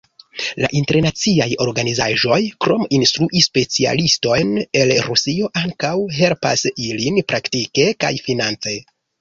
La 0.61 0.67
internaciaj 0.77 1.45
organizaĵoj, 1.65 2.39
krom 2.65 2.81
instrui 2.99 3.43
specialistojn 3.49 4.57
el 4.81 4.95
Rusio, 5.11 5.53
ankaŭ 5.65 5.93
helpas 6.19 6.67
ilin 6.91 7.25
praktike 7.35 7.89
kaj 8.05 8.15
finance. 8.31 8.79